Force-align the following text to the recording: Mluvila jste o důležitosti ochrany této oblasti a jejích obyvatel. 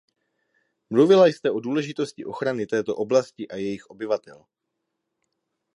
Mluvila 0.89 1.27
jste 1.27 1.51
o 1.51 1.59
důležitosti 1.59 2.25
ochrany 2.25 2.65
této 2.65 2.95
oblasti 2.95 3.47
a 3.47 3.55
jejích 3.55 3.89
obyvatel. 3.89 4.45